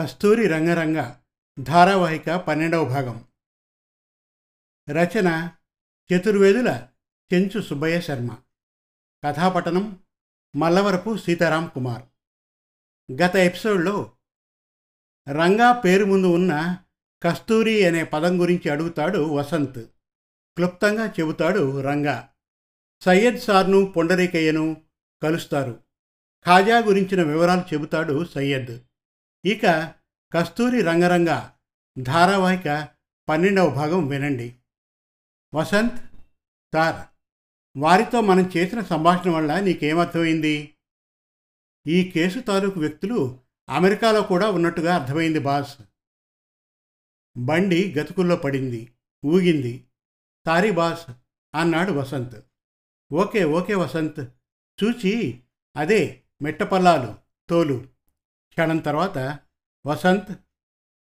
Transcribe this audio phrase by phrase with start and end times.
[0.00, 1.14] కస్తూరి రంగరంగ
[1.60, 3.24] ధారావాహిక పన్నెండవ భాగం.
[4.90, 5.50] రచన
[6.12, 6.88] చతుర్వేదుల
[7.34, 8.38] చెంచు సుబ్బయ్య శర్మ.
[9.24, 10.02] కథాపటనం
[10.56, 12.02] మల్లవరపు సీతారాం కుమార్.
[13.12, 14.12] గత ఎపిసోడ్లో
[15.28, 16.78] రంగా పేరు ముందు ఉన్న
[17.22, 19.78] కస్తూరి అనే పదం గురించి అడుగుతాడు వసంత్.
[20.56, 22.32] క్లుప్తంగా చెబుతాడు రంగా.
[23.00, 24.82] సయ్యద్ సార్ను పొండరీకయ్యను
[25.22, 25.84] కలుస్తారు.
[26.46, 28.89] ఖాజా గురించిన వివరాలు చెబుతాడు సయ్యద్.
[29.44, 29.94] ఇక
[30.32, 31.48] కస్తూరి రంగరంగ
[31.98, 32.88] ధారావాహిక
[33.28, 34.56] పన్నెండవ భాగం వినండి.
[35.54, 35.98] వసంత్
[36.74, 37.08] సార్
[37.76, 40.74] వారితో మనం చేసిన సంభాషణ వల్ల నీకేమర్థమైంది?
[41.86, 45.78] ఈ కేసు తాలూకు వ్యక్తులు అమెరికాలో కూడా ఉన్నట్టుగా అర్థమైంది బాస్.
[47.38, 48.92] బండి గతుకుల్లో పడింది
[49.24, 49.86] ఊగింది.
[50.46, 51.10] సారీ బాస్
[51.54, 52.44] అన్నాడు వసంత్.
[53.12, 54.20] Okay okay Vasant.
[54.84, 55.40] చూచి
[55.76, 57.14] అదే మెట్టపల్లాలు
[57.48, 57.99] తోలు.
[58.60, 59.38] క్షణం తర్వాత
[59.86, 60.38] వసంత్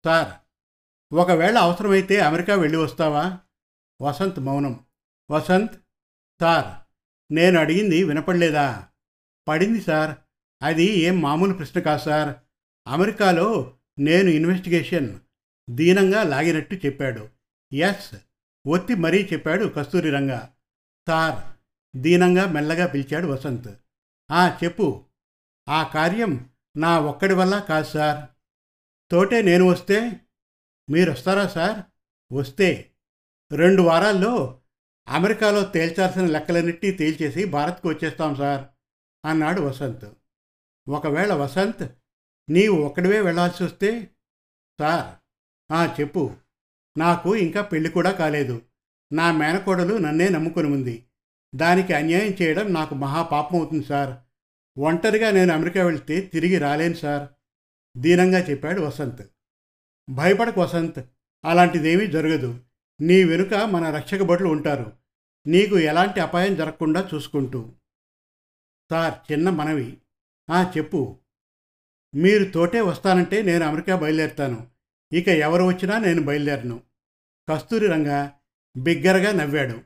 [0.06, 0.34] సార్
[1.14, 3.40] ఒకవేళ అవసరమైతే అమెరికా వెళ్ళి వస్తావా?
[4.02, 4.86] వసంత్ మౌనం.
[5.32, 5.74] వసంత్
[6.42, 6.96] సార్
[7.34, 8.88] నేను అడిగింది వినపడలేదా?
[9.48, 10.16] పడింది సార్.
[10.64, 12.36] అది ఏం మామూలు ప్రశ్న కాదు సార్?
[12.88, 15.20] అమెరికాలో నేను ఇన్వెస్టిగేషన్
[15.70, 17.30] దీనంగా లాగినట్టు చెప్పాడు.
[17.74, 18.16] ఎస్
[18.68, 20.40] ఒత్తి మరీ చెప్పాడు కస్తూరి రంగ.
[21.08, 21.44] సార్
[21.96, 23.68] దీనంగా మెల్లగా పిలిచాడు వసంత్.
[24.32, 25.06] ఆ చెప్పు.
[25.70, 28.30] ఆ కార్యం నా ఒక్కడి వల్ల కాదు సార్.
[29.12, 30.20] తోటే నేను వస్తే
[30.90, 31.84] మీరు వస్తారా సార్?
[32.34, 32.92] వస్తే.
[33.52, 34.62] రెండు వారాల్లో
[35.08, 38.66] అమెరికాలో తేల్చాల్సిన లెక్కలన్నింటినీ తేల్చేసి భారత్కు వచ్చేస్తాం సార్
[39.26, 40.06] అన్నాడు వసంత్.
[40.90, 41.92] ఒకవేళ వసంత్
[42.50, 44.10] నీవు ఒక్కడివే వెళ్ళాల్సి వస్తే
[44.80, 46.36] సార్ చెప్పు.
[46.98, 48.62] నాకు ఇంకా పెళ్ళి కూడా కాలేదు.
[49.14, 51.06] నా మేనకోడలు నన్నే నమ్ముకొని ఉంది.
[51.56, 54.18] దానికి అన్యాయం చేయడం నాకు మహాపాపం అవుతుంది సార్.
[54.78, 57.30] ఒంటరిగా నేను అమెరికా వెళ్తే తిరిగి రాలేను సార్
[57.98, 59.22] దీనంగా చెప్పాడు వసంత్.
[60.10, 61.00] భయపడకు వసంత్
[61.46, 62.60] అలాంటిదేమీ జరగదు.
[63.02, 64.92] నీ వెనుక మన రక్షక భటులు ఉంటారు.
[65.48, 67.72] నీకు ఎలాంటి అపాయం జరగకుండా చూసుకుంటూ.
[68.92, 69.98] సార్ చిన్న మనవి.
[70.50, 71.20] ఆ చెప్పు.
[72.16, 74.68] మీరు తోటే వస్తానంటే నేను అమెరికా బయలుదేరుతాను.
[75.14, 76.82] ఇక ఎవరు వచ్చినా నేను బయలుదేరను.
[77.50, 78.30] కస్తూరి రంగ
[78.78, 79.82] బిగ్గరగా నవ్వాడు.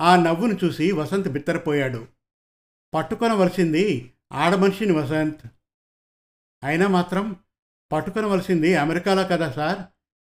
[0.00, 2.06] ఆ నవ్వును చూసి వసంత్ బిత్తరపోయాడు.
[2.94, 5.46] పట్టుకొనవలసింది ఆడమనిషిని వసంత్
[6.64, 7.36] అయినా మాత్రం
[7.92, 9.78] పట్టుకొనవలసింది అమెరికాలో కదా సార్?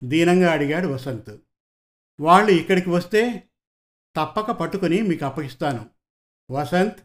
[0.05, 1.37] దీనంగా అడిగాడు వసంత్.
[2.21, 3.49] వాళ్ళు ఇక్కడికి వస్తే
[4.17, 5.91] తప్పక పట్టుకొని మీకు అప్పగిస్తాను.
[6.51, 6.99] వసంత్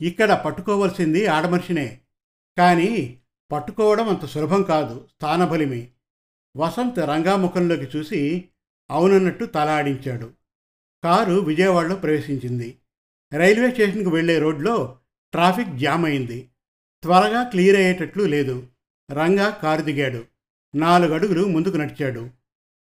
[0.00, 2.00] ఇక్కడ పట్టుకోవలసింది ఆడమనిషినే
[2.58, 3.20] కానీ
[3.52, 5.92] పట్టుకోవడం అంత సులభం కాదు స్థానబలిమి.
[6.56, 8.48] వసంత్ రంగాముఖంలోకి చూసి
[8.90, 10.32] అవునన్నట్టు తల ఆడించాడు.
[11.04, 12.78] కారు విజయవాడలో ప్రవేశించింది.
[13.36, 14.97] రైల్వే స్టేషన్కు వెళ్ళే రోడ్లో
[15.32, 16.48] ట్రాఫిక్ జామ్ అయింది.
[17.02, 18.68] త్వరగా క్లియర్ అయ్యేటట్లు లేదు.
[19.12, 20.24] రంగా కారు దిగాడు.
[20.74, 22.30] నాలుగు అడుగులు ముందుకు నడిచాడు.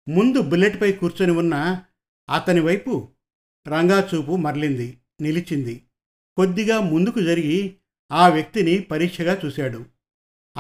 [0.09, 1.83] ముందు బుల్లెట్పై కూర్చొని ఉన్న
[2.35, 3.09] అతని వైపు
[3.67, 5.83] రంగా చూపు మరలింది నిలిచింది.
[6.37, 7.75] కొద్దిగా ముందుకు జరిగి
[8.11, 9.85] ఆ వ్యక్తిని పరీక్షగా చూశాడు.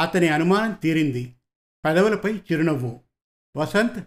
[0.01, 1.35] అతని అనుమానం తీరింది.
[1.85, 3.01] పెదవులపై చిరునవ్వు.
[3.57, 4.03] వసంత్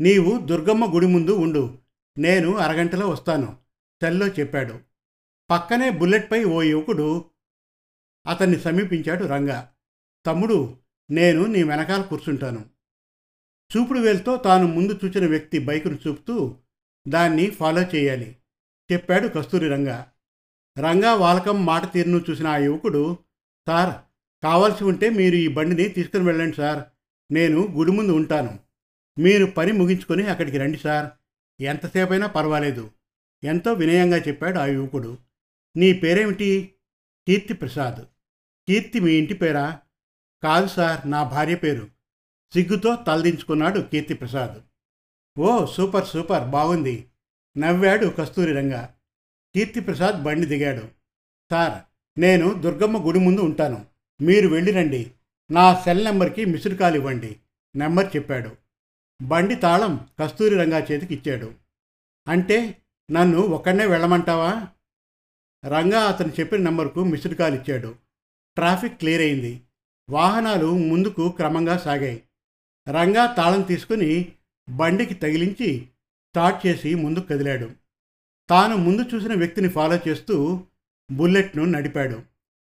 [0.00, 1.78] నీవు దుర్గమ్మ గుడి ముందు ఉండు.
[2.18, 3.56] నేను అరగంటలో వస్తాను.
[4.02, 4.89] సెల్లో చెప్పాడు.
[5.50, 7.24] పక్కనే బుల్లెట్పై ఓ యువకుడు
[8.26, 9.72] అతన్ని సమీపించాడు రంగా.
[10.26, 10.76] తమ్ముడు
[11.10, 12.64] నేను నీ వెనకాల కూర్చుంటాను.
[13.76, 16.56] చూపుడు వేలుతో తాను ముందు చూచిన వ్యక్తి బైకును చూపుతూ
[17.08, 18.36] దాన్ని ఫాలో చేయాలి
[18.92, 20.12] చెప్పాడు కస్తూరి రంగా.
[20.78, 23.18] రంగా వాలకం మాట తీరును చూసిన ఆ యువకుడు
[23.66, 23.94] సార్
[24.42, 26.84] కావాల్సి ఉంటే మీరు ఈ బండిని తీసుకుని వెళ్ళండి సార్.
[27.32, 28.58] నేను గుడి ముందు ఉంటాను.
[29.18, 31.10] మీరు పని ముగించుకొని అక్కడికి రండి సార్.
[31.62, 32.90] ఎంతసేపైనా పర్వాలేదు.
[33.44, 35.18] ఎంతో వినయంగా చెప్పాడు ఆ యువకుడు.
[35.76, 36.74] నీ పేరేమిటి?
[37.26, 38.04] కీర్తి ప్రసాద్
[38.68, 39.80] కీర్తి మీ ఇంటి పేరా?
[40.42, 41.88] కాదు సార్ నా భార్య పేరు.
[42.52, 44.62] సిగ్గుతో తలదించుకున్నాడు కీర్తి ప్రసాద్
[45.38, 47.06] ఓ సూపర్ సూపర్ బాగుంది.
[47.58, 48.86] నవ్వాడు కస్తూరి రంగ.
[49.54, 50.88] కీర్తి ప్రసాద్ బండి దిగాడు.
[51.50, 51.82] సార్
[52.20, 53.86] నేను దుర్గమ్మ గుడి ముందు ఉంటాను.
[54.22, 55.10] మీరు వెళ్ళిరండి
[55.50, 57.36] నా సెల్ నెంబర్కి మిస్డ్ కాల్ ఇవ్వండి.
[57.76, 58.56] నెంబర్ చెప్పాడు.
[59.22, 61.54] బండి తాళం కస్తూరి రంగా చేతికి ఇచ్చాడు
[62.28, 64.68] అంటే నన్ను ఒక్కడనే వెళ్ళమంటావా?
[65.64, 67.94] రంగా అతను చెప్పిన నెంబర్కు మిస్డ్ కాల్ ఇచ్చాడు.
[68.56, 69.60] ట్రాఫిక్ క్లియర్ అయింది.
[70.10, 72.22] వాహనాలు ముందుకు క్రమంగా సాగాయి.
[72.88, 74.32] రంగా తాళం తీసుకుని
[74.70, 75.86] బండికి తగిలించి
[76.28, 77.70] స్టార్ట్ చేసి ముందుకు కదిలాడు.
[78.50, 80.64] తాను ముందు చూసిన వ్యక్తిని ఫాలో చేస్తూ
[81.12, 82.22] బుల్లెట్ను నడిపాడు.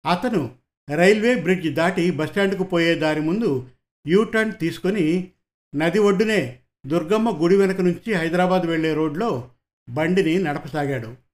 [0.06, 0.56] అతను
[0.96, 3.68] రైల్వే బ్రిడ్జ్ దాటి బస్టాండ్కు పోయే దారి ముందు
[4.08, 5.32] యూటర్న్ తీసుకొని
[5.76, 9.52] నది ఒడ్డునే దుర్గమ్మ గుడి వెనక నుంచి హైదరాబాద్ వెళ్ళే రోడ్లో
[9.90, 11.25] బండిని నడపసాగాడు.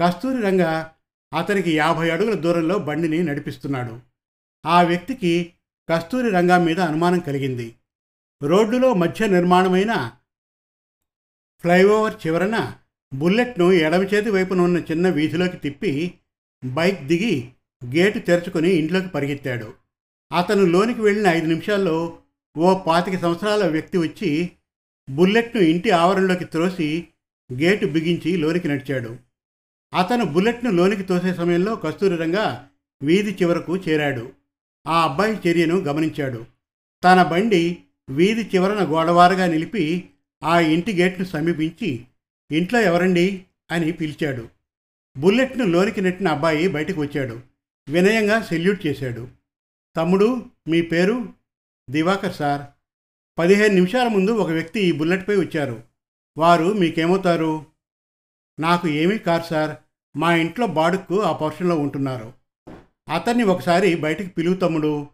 [0.00, 0.92] కస్తూరి రంగా
[1.34, 4.00] అతనికి యాభై అడుగుల దూరంలో బండిని నడిపిస్తున్నాడు.
[4.66, 5.52] ఆ వ్యక్తికి
[5.90, 7.74] కస్తూరి రంగా మీద అనుమానం కలిగింది.
[8.42, 10.12] రోడ్డులో మధ్య నిర్మాణమైన
[11.64, 12.74] ఫ్లైఓవర్ చివరన
[13.14, 16.14] బుల్లెట్ను ఎడమ చేతి వైపున ఉన్న చిన్న వీధిలోకి తిప్పి
[16.64, 17.52] బైక్ దిగి
[17.84, 19.74] గేటు తెరుచుకొని ఇంట్లోకి పరిగెత్తాడు.
[20.32, 22.18] అతను లోనికి వెళ్ళిన ఐదు నిమిషాల్లో
[22.56, 24.50] ఓ పాతిక సంవత్సరాల వ్యక్తి వచ్చి
[25.10, 27.08] బుల్లెట్ను ఇంటి ఆవరణలోకి త్రోసి
[27.52, 29.25] గేటు బిగించి లోనికి నడిచాడు.
[29.94, 32.68] అతను బుల్లెట్ను లోనికి తోసే సమయంలో కస్తూరి రంగా
[33.02, 34.32] వీధి చివరకు చేరాడు.
[34.86, 36.46] ఆ అబ్బాయి చర్యను గమనించాడు.
[37.04, 37.78] తన బండి
[38.10, 40.10] వీధి చివరన గోడవారగా నిలిపి
[40.42, 42.04] ఆ ఇంటి గేట్ను సమీపించి
[42.50, 43.44] ఇంట్లో ఎవరండి?
[43.70, 44.48] అని పిలిచాడు.
[45.18, 47.40] బుల్లెట్ను లోనికి నెట్టిన అబ్బాయి బయటకు వచ్చాడు.
[47.88, 49.28] వినయంగా సెల్యూట్ చేశాడు.
[49.96, 51.28] తమ్ముడు మీ పేరు?
[51.90, 52.62] దివాకర్ సార్.
[53.38, 55.82] పదిహేను నిమిషాల ముందు ఒక వ్యక్తి ఈ బుల్లెట్పై వచ్చారు.
[56.38, 57.66] వారు మీకేమవుతారు?
[58.58, 59.76] నాకు ఏమీ కారు సార్.
[60.16, 62.32] మా ఇంట్లో బాడుక్కు ఆ పోర్షన్లో ఉంటున్నారు.
[63.08, 65.08] అతన్ని ఒకసారి బయటికి పిలువు తమ్ముడు.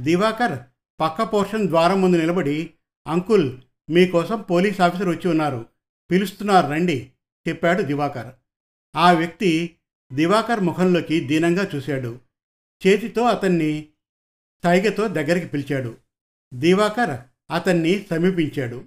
[0.00, 0.58] దివాకర్
[1.00, 2.74] పక్క పోర్షన్ ద్వారం ముందు నిలబడి
[3.06, 3.58] అంకుల్
[3.90, 5.66] మీకోసం పోలీస్ ఆఫీసర్ వచ్చి ఉన్నారు.
[6.10, 7.10] పిలుస్తున్నారు రండి
[7.48, 8.34] చెప్పాడు దివాకర్.
[8.96, 9.76] ఆ వ్యక్తి
[10.12, 12.20] దివాకర్ ముఖంలోకి దీనంగా చూశాడు.
[12.86, 13.88] చేతితో అతన్ని
[14.64, 15.96] సైగతో దగ్గరికి పిలిచాడు.
[16.54, 17.20] దివాకర్
[17.52, 18.84] అతన్ని సమీపించాడు.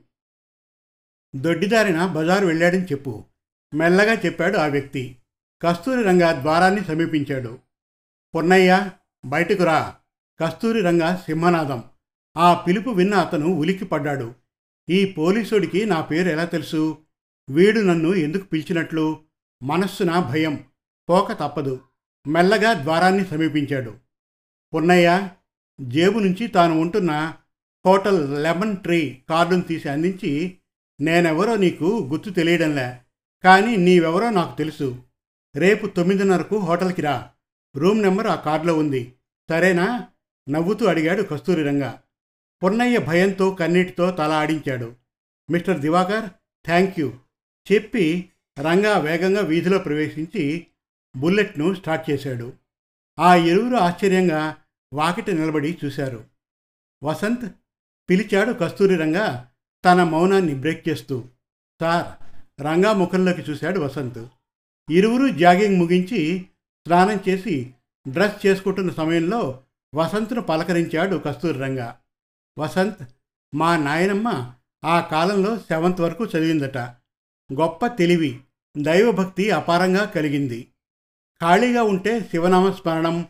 [1.36, 3.25] దొడ్డిదారిన బజారు వెళ్ళాడని చెప్పు.
[3.74, 5.18] మెల్లగా చెప్పాడు ఆ వ్యక్తి.
[5.62, 7.60] కస్తూరి రంగ ద్వారాన్ని సమీపించాడు.
[8.36, 8.92] పొన్నయ్య
[9.25, 9.95] బయటకు రా.
[10.42, 11.83] కస్తూరి రంగ సింహనాదం.
[12.38, 14.36] ఆ పిలుపు విన్న అతను ఉలిక్కిపడ్డాడు
[14.89, 16.98] ఈ పోలీసుడికి నా పేరు ఎలా తెలుసు?
[17.50, 19.24] వీడు నన్ను ఎందుకు పిలిచినట్లు?
[19.63, 20.65] మనస్సున భయం.
[21.10, 21.80] పోక తప్పదు.
[22.27, 23.95] మెల్లగా ద్వారాన్ని సమీపించాడు.
[24.74, 25.30] పొన్నయ్య
[25.81, 27.33] జేబు నుంచి తాను ఉంటున్న
[27.86, 30.57] హోటల్ లెమన్ ట్రీ కార్డును తీసి అందించి
[31.01, 32.98] నేనెవరో నీకు గుర్తు తెలియడంలే.
[33.44, 35.03] కానీ నీవెవరో నాకు తెలుసు.
[35.56, 37.30] రేపు తొమ్మిదిన్నరకు హోటల్కి రా.
[37.75, 39.13] రూమ్ నెంబర్ ఆ కార్డులో ఉంది.
[39.50, 40.07] సరేనా?
[40.50, 41.91] నవ్వుతూ అడిగాడు కస్తూరి రంగ.
[42.63, 44.95] పొన్నయ్య భయంతో కన్నీటితో తల ఆడించాడు.
[45.51, 46.30] Mister Divakar
[46.65, 47.13] thank you.
[47.71, 50.68] చెప్పి రంగా వేగంగా వీధిలో ప్రవేశించి
[51.18, 52.53] బుల్లెట్ను స్టార్ట్ చేశాడు.
[53.19, 54.56] ఆ ఇరువురు ఆశ్చర్యంగా
[54.94, 56.25] వాకిట నిలబడి చూశారు.
[57.03, 57.53] వసంత్
[58.09, 59.44] పిలిచాడు కస్తూరి రంగ
[59.86, 61.24] తన మౌనాన్ని బ్రేక్ చేస్తూ
[61.81, 62.29] సార్
[62.62, 64.28] రంగా ముఖంలోకి చూశాడు వసంత్.
[64.90, 66.46] ఇరువురు జాగింగ్ ముగించి
[66.88, 67.74] స్నానం చేసి
[68.08, 69.64] డ్రెస్ చేసుకుంటున్న సమయంలో
[69.96, 71.98] వసంత్ను పలకరించాడు కస్తూరి రంగా.
[72.60, 73.10] వసంత్
[73.56, 74.54] మా నాయనమ్మ
[74.86, 76.78] ఆ కాలంలో సెవెంత్ వరకు చదివిందట.
[77.54, 78.40] గొప్ప తెలివి
[78.78, 80.68] దైవభక్తి అపారంగా కలిగింది.
[81.42, 83.28] ఖాళీగా ఉంటే శివనామస్మరణం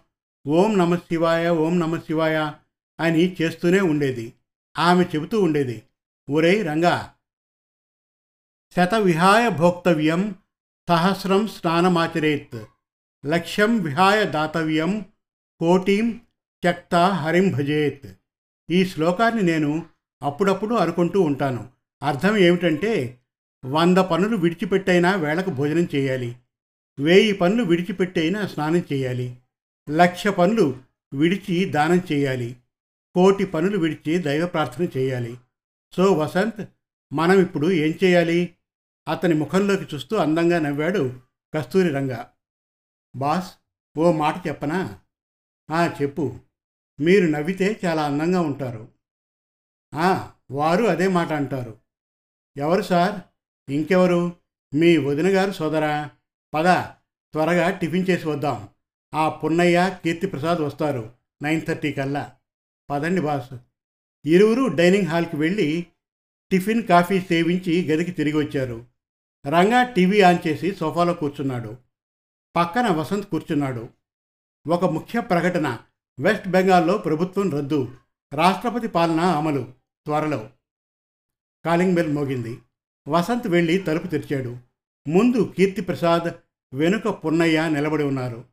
[0.48, 2.52] ఓం నమ శివాయ ఓం నమ శివాయ
[3.00, 4.34] అని చేస్తూనే ఉండేది.
[4.78, 5.84] ఆమె చెబుతూ ఉండేది
[6.30, 7.14] ఒరే రంగా
[8.76, 10.36] శత విహాయ భోక్తవ్యం
[10.90, 12.66] సహస్రం స్నానమాచరేత్.
[13.26, 15.06] లక్ష్యం విహాయ దాతవ్యం
[15.60, 16.22] కోటీం
[16.62, 18.08] త్యక్త హరిం భజేత్.
[18.70, 19.86] ఈ శ్లోకాన్ని నేను
[20.24, 21.70] అప్పుడప్పుడు అనుకుంటూ ఉంటాను.
[22.04, 23.20] అర్థం ఏమిటంటే
[23.66, 26.36] వంద పనులు విడిచిపెట్టైనా వేళకు భోజనం చేయాలి.
[27.00, 29.38] వెయ్యి పనులు విడిచిపెట్టైనా స్నానం చేయాలి.
[29.90, 30.78] లక్ష పనులు
[31.14, 32.56] విడిచి దానం చేయాలి.
[33.16, 35.38] కోటి పనులు విడిచి దైవ ప్రార్థన చేయాలి.
[35.96, 36.66] సో వసంత్
[37.14, 38.56] మనం ఇప్పుడు ఏం చేయాలి?
[39.10, 41.20] అతని ముఖంలోకి చూస్తూ అందంగా నవ్వాడు
[41.56, 42.26] కస్తూరి రంగ.
[43.16, 43.54] బాస్
[43.98, 45.00] ఓ మాట చెప్పనా?
[45.72, 46.40] ఆ చెప్పు.
[47.00, 48.88] మీరు నవ్వితే చాలా అందంగా ఉంటారు.
[49.96, 51.80] ఆ వారు అదే మాట అంటారు.
[52.58, 53.22] ఎవరు సార్?
[53.72, 54.36] ఇంకెవరు?
[54.74, 56.10] మీ వదిన గారు సోదరా?
[56.54, 56.64] పద
[57.34, 58.70] త్వరగా టిఫిన్ చేసి వద్దాం.
[59.14, 61.14] ఆ పున్నయ్య కీర్తిప్రసాద్ వస్తారు
[61.44, 62.36] నైన్ థర్టీ కల్లా.
[62.90, 63.54] పదండి బాస్.
[64.26, 65.88] ఇరువురు డైనింగ్ హాల్కి వెళ్ళి
[66.52, 68.89] టిఫిన్ కాఫీ సేవించి గదికి తిరిగి వచ్చారు.
[69.48, 71.78] రంగా టీవీ ఆన్ చేసి సోఫాలో కూర్చున్నాడు.
[72.56, 73.90] పక్కన వసంత్ కూర్చున్నాడు.
[74.68, 75.80] ఒక ముఖ్య ప్రకటన
[76.20, 77.96] వెస్ట్ బెంగాల్లో ప్రభుత్వం రద్దు
[78.34, 79.74] రాష్ట్రపతి పాలన అమలు
[80.06, 80.50] త్వరలో.
[81.66, 82.60] కాలింగ్ బెల్ మోగింది.
[83.08, 84.58] వసంత్ వెళ్ళి తలుపు తెరిచాడు.
[85.08, 86.34] ముందు కీర్తిప్రసాద్
[86.76, 88.46] వెనుక పున్నయ్య నిలబడి ఉన్నారు.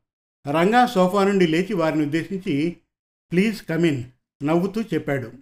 [0.51, 2.77] రంగా సోఫా నుండి లేచి వారిని ఉద్దేశించి
[3.33, 4.05] ప్లీజ్ కమిన్
[4.43, 5.33] నవ్వుతూ చెప్పాడు.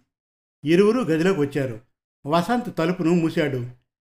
[0.64, 1.80] ఇరువురు గదిలోకి వచ్చారు.
[2.26, 3.70] వసంత్ తలుపును మూశాడు.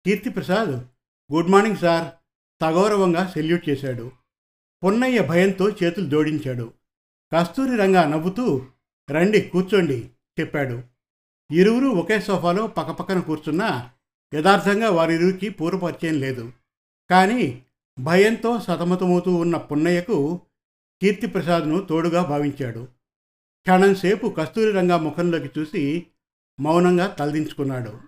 [0.07, 0.85] Keerthiprasad
[1.33, 2.13] good morning sir.
[2.63, 4.13] సగౌరవంగా సెల్యూట్ చేశాడు.
[4.85, 6.73] పున్నయ్య భయంతో చేతులు జోడించాడు.
[7.35, 8.67] కస్తూరి రంగా నవ్వుతూ
[9.11, 10.83] రండి కూర్చోండి చెప్పాడు.
[11.53, 13.91] ఇరువురు ఒకే సోఫాలో పక్కపక్కన కూర్చున్నా
[14.35, 16.53] యథార్థంగా వారిరువుకి పూర్వపరిచయం లేదు.
[17.11, 17.65] కానీ
[18.01, 20.41] భయంతో సతమతమవుతూ ఉన్న పున్నయ్యకు
[21.03, 22.89] కీర్తిప్రసాద్ను తోడుగా భావించాడు.
[23.63, 26.07] క్షణంసేపు కస్తూరి రంగా ముఖంలోకి చూసి
[26.61, 28.01] మౌనంగా తలదించుకున్నాడు.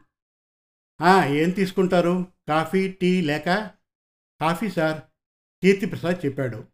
[1.26, 2.26] ఏం తీసుకుంటారు?
[2.50, 3.70] కాఫీ టీ లేక
[4.40, 5.00] కాఫీ సార్
[5.62, 6.64] కీర్తిప్రసాద్ చెప్పాడు.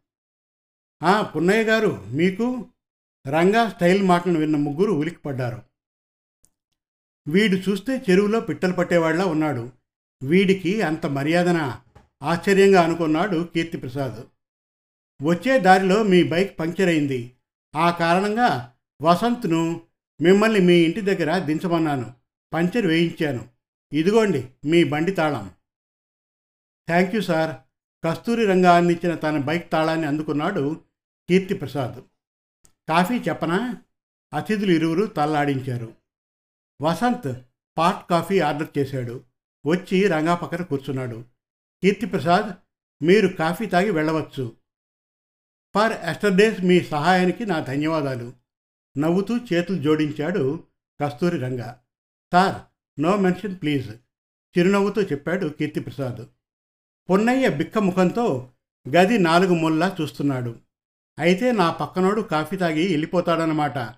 [1.03, 2.67] "ఆ, పున్నయ్య గారు మీకు
[3.29, 5.63] రంగా స్టైల్ మాటను విన్న ముగ్గురు ఉలిక్కిపడ్డారు
[7.29, 9.73] వీడు చూస్తే చెరువులో పిట్టలు పట్టేవాళ్ళా ఉన్నాడు.
[10.23, 11.81] వీడికి అంత మర్యాదన?
[12.23, 14.25] ఆశ్చర్యంగా అనుకున్నాడు కీర్తిప్రసాద్.
[15.23, 17.37] వచ్చే దారిలో మీ బైక్ పంక్చర్ అయింది.
[17.77, 19.81] ఆ కారణంగా వసంత్ను
[20.21, 22.15] మిమ్మల్ని మీ ఇంటి దగ్గర దించమన్నాను.
[22.53, 23.49] పంచర్ వేయించాను.
[23.93, 25.56] ఇదిగోండి మీ బండి తాళం.
[26.89, 27.57] Thank you sir.
[28.05, 30.85] Kasturi Ranga అందించిన తన బైక్ తాళాన్ని అందుకున్నాడు
[31.29, 32.01] కీర్తిప్రసాద్.
[32.89, 33.83] కాఫీ చెప్పనా?
[34.35, 35.95] అతిథులు ఇరువురు తల్లాడించారు.
[36.83, 37.43] వసంత్
[37.79, 39.25] పాట్ కాఫీ ఆర్డర్ చేశాడు.
[39.67, 41.25] వచ్చి రంగా పక్కన కూర్చున్నాడు.
[41.83, 42.55] కీర్తిప్రసాద్
[43.05, 44.57] మీరు కాఫీ తాగి వెళ్ళవచ్చు.
[45.75, 48.33] ఫర్ ఎస్టర్డేస్ మీ సహాయానికి నా ధన్యవాదాలు.
[48.99, 50.65] నవ్వుతూ చేతులు జోడించాడు
[51.03, 51.83] Kasturi Ranga.
[52.33, 52.63] Sir
[53.01, 53.91] no mention please.
[54.59, 56.36] చిరునవ్వుతో చెప్పాడు కీర్తిప్రసాద్.
[57.11, 58.51] పొన్నయ్య బిక్క ముఖంతో
[58.97, 60.57] గది నాలుగు ముల్లా చూస్తున్నాడు.
[61.19, 63.95] అయితే నా పక్కనోడు కాఫీ తాగి వెళ్ళిపోతాడనమాట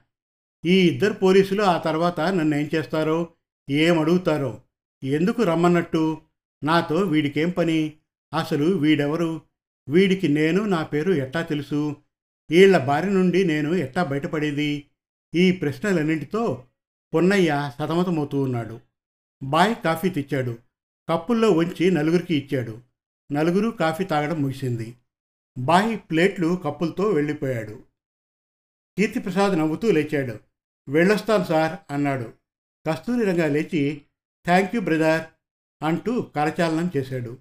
[0.64, 3.28] ఈ ఇద్దరు పోలీసులు ఆ తర్వాత నన్ను ఏం చేస్తారో
[3.70, 4.60] ఏం అడుగుతారో
[5.04, 6.20] ఎందుకు రమ్మన్నట్టు?
[6.64, 7.92] నాతో వీడికేం పని?
[8.38, 9.40] అసలు వీడెవరు?
[9.88, 11.96] వీడికి నేను నా పేరు ఎట్టా తెలుసు?
[12.50, 14.86] వీళ్ళ బారి నుండి నేను ఎట్టా బయటపడేది?
[15.34, 16.64] ఈ ప్రశ్నలన్నింటితో
[17.14, 18.80] పొన్నయ్య సతమతమవుతూ ఉన్నాడు.
[19.42, 20.58] బాయ్ కాఫీ తెచ్చాడు.
[21.08, 22.87] కప్పుల్లో ఉంచి నలుగురికి ఇచ్చాడు.
[23.32, 24.96] నలుగురు కాఫీ తాగడం ముగిసింది.
[25.58, 27.82] బాహి ప్లేట్లు కప్పులతో వెళ్ళిపోయాడు.
[28.98, 30.40] కీర్తిప్రసాద్ నవ్వుతూ లేచాడు.
[30.90, 32.32] వెళ్ళొస్తాను సార్ అన్నాడు.
[32.88, 34.02] కస్తూరి రంగా లేచి
[34.44, 35.26] థ్యాంక్ యూ బ్రదర్
[35.84, 37.38] అంటూ కరచాలనం చేశాడు.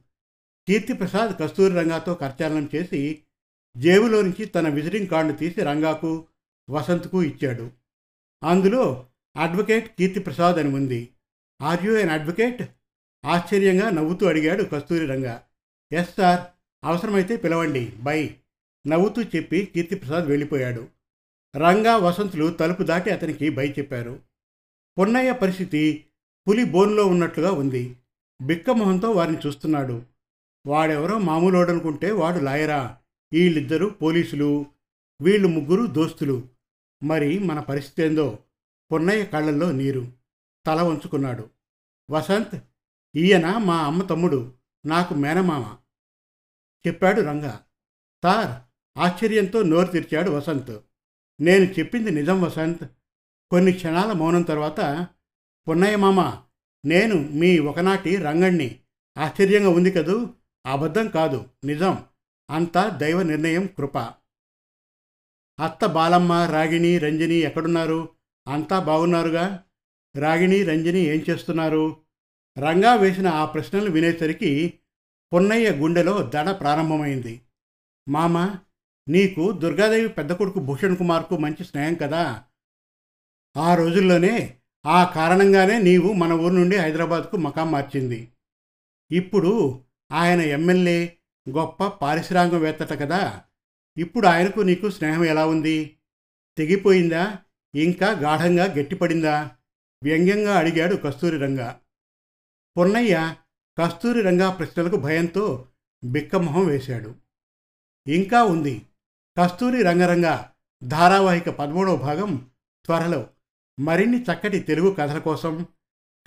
[0.67, 3.23] కీర్తిప్రసాద్ కస్తూరి రంగాతో కరచాలనం చేసి
[3.77, 6.27] జేబులో నుంచి తన విజిటింగ్ కార్డు తీసి రంగాకు
[6.69, 7.71] వసంత్కు ఇచ్చాడు.
[8.43, 11.09] అందులో అడ్వకేట్ కీర్తిప్రసాద్ అని ఉంది.
[11.61, 12.63] Are you an advocate?
[13.25, 15.46] ఆశ్చర్యంగా నవ్వుతూ అడిగాడు కస్తూరి రంగా
[15.93, 16.47] ఎస్ సార్
[16.85, 17.93] అవసరమైతే పిలవండి.
[17.99, 18.35] బై.
[18.87, 20.87] నవ్వుతూ చెప్పి కీర్తిప్రసాద్ వెళ్ళిపోయాడు.
[21.57, 24.19] రంగా వసంతులు తలుపు దాటి అతనికి బై చెప్పారు.
[24.97, 26.05] పొన్నయ్య పరిస్థితి
[26.47, 27.97] పులి బోన్లో ఉన్నట్లుగా ఉంది.
[28.41, 30.03] బిక్కమొహంతో వారిని చూస్తున్నాడు.
[30.67, 32.97] వాడెవరో మామూలోడనుకుంటే వాడు లాయరా.
[33.33, 34.65] వీళ్ళిద్దరూ పోలీసులు
[35.21, 36.47] వీళ్ళు ముగ్గురు దోస్తులు.
[37.03, 38.39] మరి మన పరిస్థితి ఏందో?
[38.91, 40.11] పొన్నయ్య కళ్ళల్లో నీరు.
[40.65, 41.49] తల వంచుకున్నాడు.
[42.11, 42.63] వసంత్
[43.15, 44.56] ఈయన మా అమ్మ తమ్ముడు.
[44.87, 45.77] నాకు మేనమామ.
[46.87, 47.65] చెప్పాడు రంగా.
[48.23, 48.61] సార్
[48.99, 50.79] ఆశ్చర్యంతో నోరు తెరిచాడు వసంత్.
[51.41, 52.85] నేను చెప్పింది నిజం వసంత్.
[53.51, 55.07] కొన్ని క్షణాల మౌనం తర్వాత
[55.69, 56.43] పున్నయ్య మామ
[56.85, 58.79] నేను మీ ఒకనాటి రంగణ్ణి.
[59.17, 60.29] ఆశ్చర్యంగా ఉంది కదూ?
[60.65, 61.45] అబద్ధం కాదు.
[61.65, 62.03] నిజం.
[62.49, 63.97] అంతా దైవ నిర్ణయం కృప.
[65.59, 68.09] అత్త బాలమ్మ రాగిణి రంజని ఎక్కడున్నారు?
[68.47, 69.63] అంతా బాగున్నారుగా?
[70.15, 72.01] రాగిణి రంజని ఏం చేస్తున్నారు?
[72.59, 74.73] రంగా వేసిన ఆ ప్రశ్నలు వినేసరికి
[75.33, 77.41] పొన్నయ్య గుండెలో దడ ప్రారంభమైంది.
[78.09, 78.55] మామ
[79.09, 82.43] నీకు దుర్గాదేవి పెద్ద కొడుకు భూషణ్ కుమార్కు మంచి స్నేహం కదా.
[83.57, 88.31] ఆ రోజుల్లోనే ఆ కారణంగానే నీవు మన ఊరు నుండి హైదరాబాద్కు మకాం మార్చింది.
[89.11, 91.17] ఇప్పుడు ఆయన ఎమ్మెల్యే
[91.49, 93.43] గొప్ప పారిశ్రామికవేత్తట కదా.
[93.97, 95.97] ఇప్పుడు ఆయనకు నీకు స్నేహం ఎలా ఉంది?
[96.57, 97.39] తెగిపోయిందా?
[97.75, 99.51] ఇంకా గాఢంగా గట్టిపడిందా?
[100.03, 101.79] వ్యంగ్యంగా అడిగాడు కస్తూరి రంగా.
[102.77, 103.35] పొన్నయ్య
[103.79, 105.67] కస్తూరి రంగా ప్రశ్నలకు భయంతో
[106.03, 107.15] బిక్కమొహం వేశాడు.
[108.07, 108.81] ఇంకా ఉంది.
[109.37, 110.39] కస్తూరి రంగరంగ
[110.83, 112.49] ధారావాహిక పదమూడవ భాగం
[112.85, 113.27] త్వరలో.
[113.79, 115.67] మరిన్ని చక్కటి తెలుగు కథల కోసం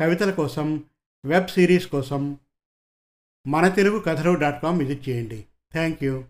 [0.00, 0.85] కవితల కోసం
[1.25, 2.38] వెబ్ సిరీస్ కోసం
[3.47, 5.45] మన తెలుగు కథలు డాట్ కామ్ విజిట్ చేయండి.
[5.73, 6.25] Thank you.